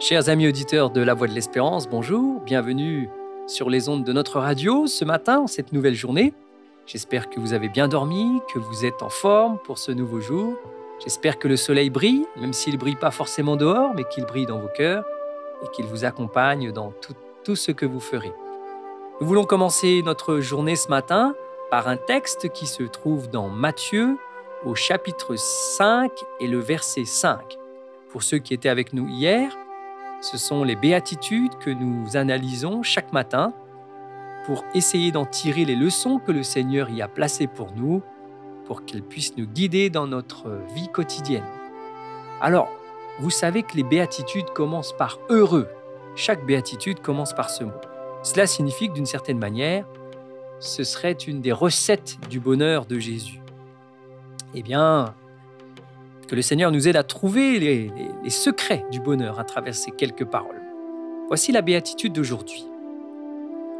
Chers 0.00 0.30
amis 0.30 0.48
auditeurs 0.48 0.88
de 0.88 1.02
La 1.02 1.12
Voix 1.12 1.26
de 1.26 1.34
l'Espérance, 1.34 1.86
bonjour, 1.86 2.40
bienvenue 2.40 3.10
sur 3.46 3.68
les 3.68 3.90
ondes 3.90 4.02
de 4.02 4.14
notre 4.14 4.40
radio 4.40 4.86
ce 4.86 5.04
matin, 5.04 5.46
cette 5.46 5.74
nouvelle 5.74 5.94
journée. 5.94 6.32
J'espère 6.86 7.28
que 7.28 7.38
vous 7.38 7.52
avez 7.52 7.68
bien 7.68 7.86
dormi, 7.86 8.40
que 8.50 8.58
vous 8.58 8.86
êtes 8.86 9.02
en 9.02 9.10
forme 9.10 9.58
pour 9.58 9.76
ce 9.76 9.92
nouveau 9.92 10.18
jour. 10.18 10.56
J'espère 11.04 11.38
que 11.38 11.48
le 11.48 11.56
soleil 11.56 11.90
brille, 11.90 12.24
même 12.40 12.54
s'il 12.54 12.72
ne 12.76 12.78
brille 12.78 12.96
pas 12.96 13.10
forcément 13.10 13.56
dehors, 13.56 13.92
mais 13.94 14.04
qu'il 14.04 14.24
brille 14.24 14.46
dans 14.46 14.58
vos 14.58 14.68
cœurs 14.74 15.04
et 15.62 15.68
qu'il 15.76 15.84
vous 15.84 16.06
accompagne 16.06 16.72
dans 16.72 16.92
tout, 17.02 17.14
tout 17.44 17.56
ce 17.56 17.70
que 17.70 17.84
vous 17.84 18.00
ferez. 18.00 18.32
Nous 19.20 19.26
voulons 19.26 19.44
commencer 19.44 20.00
notre 20.02 20.40
journée 20.40 20.76
ce 20.76 20.88
matin 20.88 21.34
par 21.70 21.88
un 21.88 21.98
texte 21.98 22.50
qui 22.54 22.66
se 22.66 22.84
trouve 22.84 23.28
dans 23.28 23.50
Matthieu 23.50 24.16
au 24.64 24.74
chapitre 24.74 25.36
5 25.36 26.10
et 26.40 26.46
le 26.46 26.58
verset 26.58 27.04
5. 27.04 27.58
Pour 28.08 28.22
ceux 28.22 28.38
qui 28.38 28.54
étaient 28.54 28.70
avec 28.70 28.94
nous 28.94 29.06
hier, 29.06 29.54
ce 30.20 30.36
sont 30.36 30.64
les 30.64 30.76
béatitudes 30.76 31.56
que 31.58 31.70
nous 31.70 32.16
analysons 32.16 32.82
chaque 32.82 33.12
matin 33.12 33.52
pour 34.44 34.64
essayer 34.74 35.12
d'en 35.12 35.24
tirer 35.26 35.64
les 35.64 35.76
leçons 35.76 36.18
que 36.18 36.32
le 36.32 36.42
Seigneur 36.42 36.90
y 36.90 37.02
a 37.02 37.08
placées 37.08 37.46
pour 37.46 37.72
nous, 37.74 38.02
pour 38.66 38.84
qu'elles 38.84 39.02
puissent 39.02 39.36
nous 39.36 39.46
guider 39.46 39.90
dans 39.90 40.06
notre 40.06 40.50
vie 40.74 40.88
quotidienne. 40.88 41.44
Alors, 42.40 42.68
vous 43.20 43.30
savez 43.30 43.62
que 43.62 43.76
les 43.76 43.82
béatitudes 43.82 44.50
commencent 44.50 44.96
par 44.96 45.18
heureux. 45.28 45.68
Chaque 46.16 46.44
béatitude 46.46 47.00
commence 47.00 47.34
par 47.34 47.50
ce 47.50 47.64
mot. 47.64 47.72
Cela 48.22 48.46
signifie 48.46 48.88
que 48.88 48.94
d'une 48.94 49.06
certaine 49.06 49.38
manière, 49.38 49.86
ce 50.58 50.84
serait 50.84 51.12
une 51.12 51.40
des 51.40 51.52
recettes 51.52 52.18
du 52.28 52.40
bonheur 52.40 52.84
de 52.84 52.98
Jésus. 52.98 53.40
Eh 54.54 54.62
bien, 54.62 55.14
que 56.30 56.36
le 56.36 56.42
Seigneur 56.42 56.70
nous 56.70 56.86
aide 56.86 56.94
à 56.94 57.02
trouver 57.02 57.58
les, 57.58 58.30
secrets 58.30 58.86
du 58.92 59.00
bonheur 59.00 59.40
à 59.40 59.44
travers 59.44 59.74
ces 59.74 59.90
quelques 59.90 60.24
paroles. 60.24 60.62
Voici 61.26 61.50
la 61.50 61.60
béatitude 61.60 62.12
d'aujourd'hui. 62.12 62.64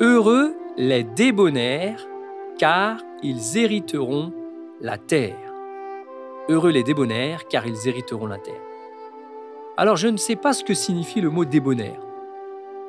Heureux 0.00 0.56
les 0.76 1.04
débonnaires, 1.04 2.08
car 2.58 2.98
ils 3.22 3.56
hériteront 3.56 4.32
la 4.80 4.98
terre. 4.98 5.36
Heureux 6.48 6.72
les 6.72 6.82
débonnaires, 6.82 7.46
car 7.46 7.68
ils 7.68 7.86
hériteront 7.86 8.26
la 8.26 8.38
terre. 8.38 8.60
Alors 9.76 9.96
je 9.96 10.08
ne 10.08 10.16
sais 10.16 10.34
pas 10.34 10.52
ce 10.52 10.64
que 10.64 10.74
signifie 10.74 11.20
le 11.20 11.30
mot 11.30 11.44
débonnaire. 11.44 12.00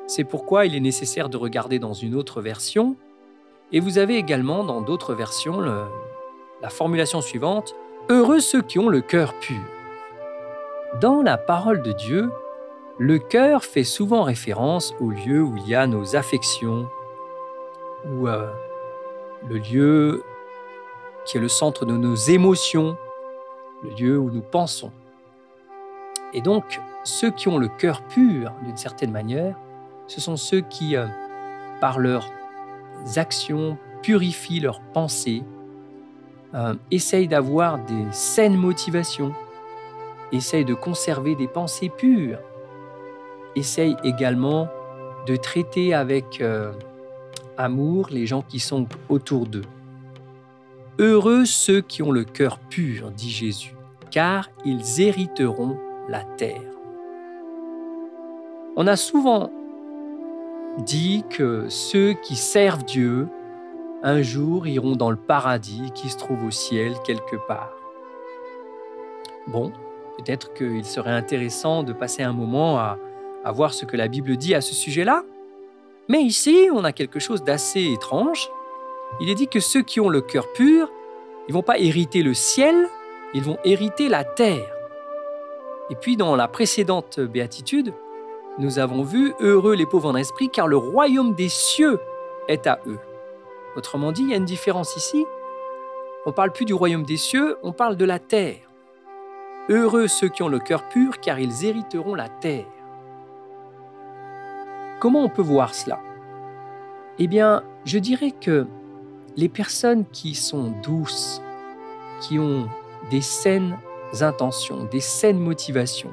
C'est 0.08 0.24
pourquoi 0.24 0.66
il 0.66 0.74
est 0.74 0.80
nécessaire 0.80 1.28
de 1.28 1.36
regarder 1.36 1.78
dans 1.78 1.94
une 1.94 2.16
autre 2.16 2.40
version. 2.42 2.96
Et 3.70 3.78
vous 3.78 3.98
avez 3.98 4.16
également 4.16 4.64
dans 4.64 4.80
d'autres 4.80 5.14
versions 5.14 5.60
la 5.60 6.68
formulation 6.68 7.20
suivante 7.20 7.76
Heureux 8.08 8.40
ceux 8.40 8.62
qui 8.62 8.80
ont 8.80 8.88
le 8.88 9.00
cœur 9.00 9.32
pur. 9.34 9.60
Dans 11.00 11.22
la 11.22 11.38
parole 11.38 11.82
de 11.82 11.92
Dieu, 11.92 12.30
le 12.98 13.18
cœur 13.18 13.64
fait 13.64 13.84
souvent 13.84 14.24
référence 14.24 14.92
au 15.00 15.10
lieu 15.10 15.40
où 15.40 15.56
il 15.56 15.68
y 15.68 15.74
a 15.76 15.86
nos 15.86 16.16
affections, 16.16 16.88
ou 18.04 18.26
euh, 18.26 18.52
le 19.48 19.58
lieu 19.58 20.24
qui 21.24 21.36
est 21.36 21.40
le 21.40 21.48
centre 21.48 21.86
de 21.86 21.96
nos 21.96 22.16
émotions, 22.16 22.96
le 23.84 23.90
lieu 23.90 24.18
où 24.18 24.30
nous 24.30 24.42
pensons. 24.42 24.90
Et 26.34 26.40
donc, 26.40 26.80
ceux 27.04 27.30
qui 27.30 27.46
ont 27.46 27.58
le 27.58 27.68
cœur 27.68 28.02
pur, 28.02 28.52
d'une 28.64 28.76
certaine 28.76 29.12
manière, 29.12 29.56
ce 30.08 30.20
sont 30.20 30.36
ceux 30.36 30.60
qui, 30.60 30.96
euh, 30.96 31.06
par 31.80 32.00
leurs 32.00 32.28
actions, 33.16 33.78
purifient 34.02 34.60
leurs 34.60 34.80
pensées, 34.80 35.44
euh, 36.54 36.74
essaye 36.90 37.28
d'avoir 37.28 37.78
des 37.78 38.04
saines 38.12 38.56
motivations, 38.56 39.32
essaye 40.32 40.64
de 40.64 40.74
conserver 40.74 41.34
des 41.34 41.48
pensées 41.48 41.88
pures, 41.88 42.38
essaye 43.56 43.96
également 44.04 44.68
de 45.26 45.36
traiter 45.36 45.94
avec 45.94 46.40
euh, 46.40 46.72
amour 47.56 48.08
les 48.10 48.26
gens 48.26 48.42
qui 48.42 48.60
sont 48.60 48.86
autour 49.08 49.46
d'eux. 49.46 49.64
Heureux 50.98 51.46
ceux 51.46 51.80
qui 51.80 52.02
ont 52.02 52.10
le 52.10 52.24
cœur 52.24 52.58
pur, 52.58 53.10
dit 53.10 53.30
Jésus, 53.30 53.74
car 54.10 54.50
ils 54.64 55.00
hériteront 55.00 55.78
la 56.08 56.22
terre. 56.22 56.60
On 58.76 58.86
a 58.86 58.96
souvent 58.96 59.50
dit 60.78 61.24
que 61.30 61.66
ceux 61.68 62.14
qui 62.22 62.36
servent 62.36 62.84
Dieu 62.84 63.28
un 64.02 64.20
jour 64.20 64.66
iront 64.66 64.96
dans 64.96 65.10
le 65.10 65.16
paradis 65.16 65.90
qui 65.94 66.08
se 66.08 66.18
trouve 66.18 66.44
au 66.44 66.50
ciel 66.50 66.94
quelque 67.04 67.36
part. 67.46 67.72
Bon, 69.46 69.72
peut-être 70.18 70.52
qu'il 70.54 70.84
serait 70.84 71.12
intéressant 71.12 71.82
de 71.82 71.92
passer 71.92 72.22
un 72.22 72.32
moment 72.32 72.78
à, 72.78 72.98
voir 73.52 73.74
ce 73.74 73.84
que 73.84 73.96
la 73.96 74.08
Bible 74.08 74.36
dit 74.36 74.54
à 74.54 74.60
ce 74.60 74.74
sujet-là. 74.74 75.24
Mais 76.08 76.22
ici, 76.22 76.68
on 76.72 76.84
a 76.84 76.92
quelque 76.92 77.20
chose 77.20 77.42
d'assez 77.42 77.92
étrange. 77.92 78.48
Il 79.20 79.30
est 79.30 79.34
dit 79.34 79.48
que 79.48 79.60
ceux 79.60 79.82
qui 79.82 80.00
ont 80.00 80.08
le 80.08 80.20
cœur 80.20 80.52
pur, 80.52 80.90
ils 81.48 81.54
vont 81.54 81.62
pas 81.62 81.78
hériter 81.78 82.22
le 82.22 82.34
ciel, 82.34 82.88
ils 83.34 83.42
vont 83.42 83.58
hériter 83.64 84.08
la 84.08 84.24
terre. 84.24 84.72
Et 85.90 85.94
puis 85.96 86.16
dans 86.16 86.36
la 86.36 86.48
précédente 86.48 87.20
béatitude, 87.20 87.92
nous 88.58 88.78
avons 88.78 89.02
vu 89.02 89.32
heureux 89.40 89.74
les 89.74 89.86
pauvres 89.86 90.10
en 90.10 90.16
esprit, 90.16 90.48
car 90.50 90.66
le 90.66 90.76
royaume 90.76 91.34
des 91.34 91.48
cieux 91.48 92.00
est 92.48 92.66
à 92.66 92.80
eux. 92.86 92.98
Autrement 93.76 94.12
dit, 94.12 94.22
il 94.22 94.30
y 94.30 94.34
a 94.34 94.36
une 94.36 94.44
différence 94.44 94.96
ici. 94.96 95.24
On 96.26 96.30
ne 96.30 96.34
parle 96.34 96.52
plus 96.52 96.64
du 96.64 96.74
royaume 96.74 97.04
des 97.04 97.16
cieux, 97.16 97.56
on 97.62 97.72
parle 97.72 97.96
de 97.96 98.04
la 98.04 98.18
terre. 98.18 98.58
Heureux 99.68 100.08
ceux 100.08 100.28
qui 100.28 100.42
ont 100.42 100.48
le 100.48 100.58
cœur 100.58 100.88
pur, 100.88 101.20
car 101.20 101.38
ils 101.38 101.64
hériteront 101.64 102.14
la 102.14 102.28
terre. 102.28 102.66
Comment 105.00 105.24
on 105.24 105.28
peut 105.28 105.42
voir 105.42 105.74
cela? 105.74 106.00
Eh 107.18 107.26
bien, 107.26 107.62
je 107.84 107.98
dirais 107.98 108.30
que 108.30 108.66
les 109.36 109.48
personnes 109.48 110.04
qui 110.12 110.34
sont 110.34 110.72
douces, 110.82 111.42
qui 112.20 112.38
ont 112.38 112.68
des 113.10 113.20
saines 113.20 113.76
intentions, 114.20 114.84
des 114.84 115.00
saines 115.00 115.38
motivations, 115.38 116.12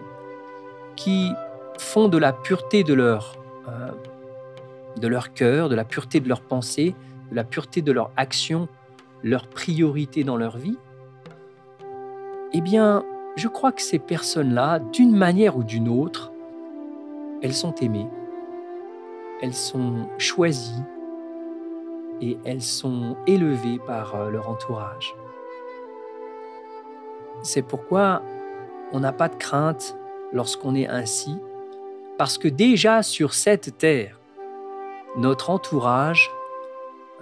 qui 0.96 1.31
font 1.78 2.08
de 2.08 2.18
la 2.18 2.34
pureté 2.34 2.84
de 2.84 2.94
leur, 2.94 3.36
euh, 3.68 3.91
de 4.97 5.08
leur 5.08 5.34
cœur, 5.34 5.70
de 5.70 5.76
la 5.76 5.84
pureté 5.84 6.20
de 6.20 6.28
leurs 6.28 6.41
pensées, 6.41 6.96
la 7.31 7.44
pureté 7.44 7.81
de 7.81 7.91
leur 7.91 8.12
action, 8.17 8.67
leur 9.23 9.47
priorité 9.47 10.23
dans 10.23 10.38
leur 10.38 10.57
vie, 10.57 10.78
eh 12.53 12.62
bien, 12.62 13.06
je 13.35 13.47
crois 13.47 13.72
que 13.72 13.81
ces 13.81 14.00
personnes-là, 14.00 14.79
d'une 14.79 15.16
manière 15.16 15.57
ou 15.57 15.63
d'une 15.63 15.88
autre, 15.88 16.31
elles 17.41 17.53
sont 17.53 17.75
aimées, 17.75 18.07
elles 19.41 19.53
sont 19.53 20.09
choisies 20.17 20.84
et 22.22 22.38
elles 22.44 22.62
sont 22.62 23.16
élevées 23.28 23.79
par 23.85 24.16
euh, 24.16 24.29
leur 24.29 24.50
entourage. 24.50 25.16
C'est 27.44 27.61
pourquoi 27.61 28.22
on 28.91 29.00
n'a 29.00 29.13
pas 29.13 29.29
de 29.29 29.35
crainte 29.35 29.96
lorsqu'on 30.34 30.75
est 30.75 30.88
ainsi, 30.88 31.38
parce 32.17 32.38
que 32.38 32.50
déjà 32.50 33.03
sur 33.03 33.34
cette 33.34 33.78
terre, 33.78 34.19
notre 35.16 35.50
entourage 35.50 36.29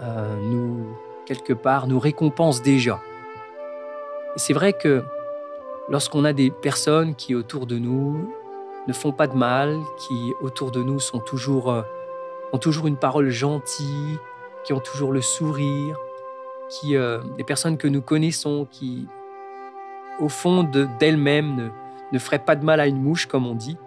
euh, 0.02 0.35
nous, 0.41 0.85
quelque 1.25 1.53
part, 1.53 1.88
nous 1.88 2.00
récompense 2.00 2.62
déjà. 2.62 3.00
Et 4.35 4.40
c'est 4.40 4.53
vrai 4.53 4.74
que 4.74 5.03
lorsqu'on 5.90 6.25
a 6.25 6.33
des 6.33 6.51
personnes 6.51 7.16
qui 7.16 7.33
autour 7.33 7.66
de 7.66 7.77
nous 7.77 8.31
ne 8.88 8.94
font 8.94 9.12
pas 9.12 9.27
de 9.27 9.36
mal, 9.36 9.80
qui 9.98 10.33
autour 10.42 10.71
de 10.71 10.83
nous 10.83 11.00
sont 11.00 11.19
toujours, 11.19 11.71
euh, 11.71 11.81
ont 12.54 12.57
toujours 12.57 12.88
une 12.88 12.98
parole 12.98 13.30
gentille, 13.30 14.18
qui 14.63 14.74
ont 14.74 14.80
toujours 14.80 15.12
le 15.12 15.21
sourire, 15.21 15.98
qui, 16.69 16.95
euh, 16.95 17.19
des 17.38 17.44
personnes 17.44 17.77
que 17.77 17.88
nous 17.88 18.01
connaissons, 18.01 18.68
qui 18.69 19.07
au 20.19 20.30
fond 20.30 20.63
d'elles-mêmes 21.00 21.56
ne, 21.56 21.69
ne 22.12 22.19
feraient 22.19 22.44
pas 22.44 22.56
de 22.56 22.63
mal 22.63 22.80
à 22.80 22.88
une 22.88 23.01
mouche, 23.01 23.25
comme 23.25 23.48
on 23.48 23.56
dit, 23.56 23.77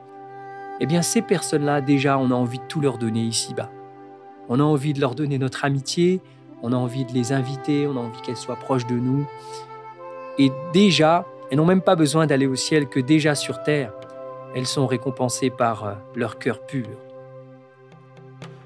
eh 0.81 0.87
bien 0.87 1.02
ces 1.02 1.23
personnes-là, 1.23 1.81
déjà, 1.81 2.19
on 2.19 2.31
a 2.31 2.34
envie 2.34 2.58
de 2.58 2.64
tout 2.64 2.81
leur 2.81 2.99
donner 2.99 3.20
ici-bas. 3.20 3.70
On 4.52 4.58
a 4.58 4.64
envie 4.64 4.93
de 4.93 5.00
leur 5.00 5.14
donner 5.14 5.38
notre 5.38 5.64
amitié, 5.64 6.20
on 6.62 6.73
a 6.73 6.76
envie 6.76 7.05
de 7.05 7.12
les 7.12 7.32
inviter, 7.32 7.87
on 7.87 7.93
a 7.97 8.00
envie 8.00 8.20
qu'elles 8.20 8.37
soient 8.37 8.56
proches 8.56 8.87
de 8.87 8.97
nous. 8.97 9.25
Et 10.38 10.50
déjà, 10.73 11.25
elles 11.50 11.56
n'ont 11.56 11.64
même 11.64 11.81
pas 11.81 11.94
besoin 11.94 12.26
d'aller 12.26 12.49
au 12.49 12.56
ciel, 12.56 12.88
que 12.88 12.99
déjà 12.99 13.37
sur 13.37 13.62
terre, 13.62 13.93
elles 14.56 14.67
sont 14.67 14.88
récompensées 14.88 15.50
par 15.50 15.85
euh, 15.85 15.94
leur 16.17 16.41
cœur 16.41 16.67
pur. 16.67 16.88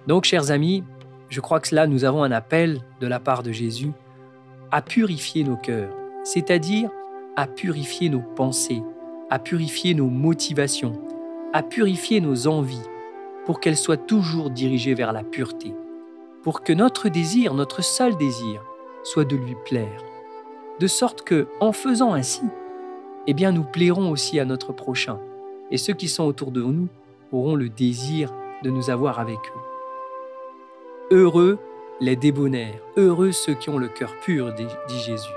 Donc, 0.07 0.25
chers 0.25 0.51
amis, 0.51 0.83
je 1.29 1.41
crois 1.43 1.61
que 1.61 1.75
là, 1.75 1.87
nous 1.87 2.05
avons 2.05 2.23
un 2.23 2.33
appel 2.33 2.81
de 3.01 3.07
la 3.07 3.21
part 3.21 3.43
de 3.43 3.53
Jésus 3.53 3.93
à 4.71 4.81
purifier 4.81 5.45
nos 5.45 5.57
cœurs, 5.57 5.93
c'est-à-dire 6.25 6.89
à 7.37 7.47
purifier 7.47 8.09
nos 8.09 8.21
pensées, 8.21 8.83
à 9.29 9.39
purifier 9.39 9.95
nos 9.95 10.09
motivations, 10.09 10.99
à 11.53 11.63
purifier 11.63 12.23
nos 12.23 12.47
envies, 12.47 12.81
pour 13.45 13.61
qu'elle 13.61 13.77
soit 13.77 13.97
toujours 13.97 14.51
dirigée 14.51 14.95
vers 14.95 15.13
la 15.13 15.23
pureté, 15.23 15.75
pour 16.43 16.63
que 16.63 16.73
notre 16.73 17.09
désir, 17.09 17.55
notre 17.55 17.83
seul 17.83 18.17
désir, 18.17 18.63
soit 19.03 19.25
de 19.25 19.37
lui 19.37 19.57
plaire, 19.65 20.03
de 20.81 20.87
sorte 20.87 21.23
que, 21.23 21.47
en 21.61 21.73
faisant 21.73 22.15
ainsi, 22.15 22.43
eh 23.27 23.35
bien, 23.35 23.53
nous 23.53 23.65
plairons 23.65 24.11
aussi 24.11 24.41
à 24.41 24.45
notre 24.45 24.73
prochain, 24.73 25.19
et 25.71 25.79
ceux 25.79 25.95
qui 25.95 26.09
sont 26.09 26.25
autour 26.25 26.51
de 26.51 26.63
nous 26.63 26.89
auront 27.33 27.55
le 27.55 27.69
désir 27.69 28.33
de 28.63 28.71
nous 28.71 28.91
avoir 28.91 29.19
avec 29.19 29.39
eux. 29.39 31.17
Heureux 31.17 31.59
les 32.01 32.17
débonnaires, 32.17 32.81
heureux 32.97 33.33
ceux 33.33 33.55
qui 33.55 33.71
ont 33.71 33.79
le 33.79 33.89
cœur 33.89 34.13
pur, 34.23 34.53
dit 34.53 34.67
Jésus, 34.89 35.29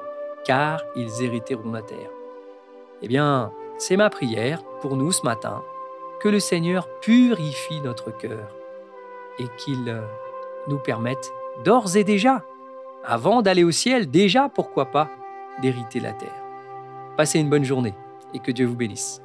car 0.44 0.82
ils 0.96 1.22
hériteront 1.22 1.72
la 1.72 1.82
terre. 1.82 2.10
Eh 3.02 3.08
bien, 3.08 3.52
c'est 3.78 3.98
ma 3.98 4.10
prière 4.10 4.64
pour 4.82 4.96
nous 4.96 5.12
ce 5.12 5.24
matin, 5.24 5.62
que 6.20 6.30
le 6.30 6.40
Seigneur 6.40 6.88
purifie 7.02 7.82
notre 7.82 8.12
cœur 8.12 8.50
et 9.40 9.46
qu'il 9.58 9.88
euh, 9.88 10.02
nous 10.68 10.80
permette 10.80 11.32
d'ores 11.64 11.96
et 11.96 12.04
déjà, 12.04 12.44
avant 13.06 13.42
d'aller 13.42 13.64
au 13.64 13.72
ciel, 13.72 14.10
déjà, 14.10 14.50
pourquoi 14.50 14.86
pas, 14.86 15.10
d'hériter 15.62 16.00
la 16.00 16.14
terre. 16.14 16.44
Passez 17.16 17.40
une 17.40 17.50
bonne 17.50 17.64
journée 17.64 17.94
et 18.34 18.40
que 18.40 18.52
Dieu 18.52 18.66
vous 18.66 18.76
bénisse. 18.76 19.22